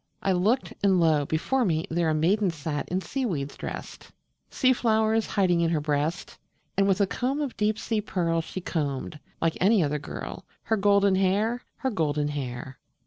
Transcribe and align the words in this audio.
I 0.23 0.31
looked, 0.31 0.73
and 0.81 0.99
lo! 0.99 1.27
before 1.27 1.63
me 1.63 1.85
there 1.91 2.09
A 2.09 2.15
maiden 2.15 2.49
sat 2.49 2.89
in 2.89 3.01
seaweeds 3.01 3.55
drest, 3.55 4.11
Sea 4.49 4.73
flowers 4.73 5.27
hiding 5.27 5.61
in 5.61 5.69
her 5.69 5.79
breast, 5.79 6.39
And 6.75 6.87
with 6.87 7.01
a 7.01 7.05
comb 7.05 7.39
of 7.39 7.55
deep 7.55 7.77
sea 7.77 8.01
pearl 8.01 8.41
She 8.41 8.61
combed, 8.61 9.19
like 9.43 9.59
any 9.61 9.83
other 9.83 9.99
girl, 9.99 10.43
Her 10.63 10.75
golden 10.75 11.13
hair 11.17 11.61
her 11.75 11.91
golden 11.91 12.29
hair. 12.29 12.79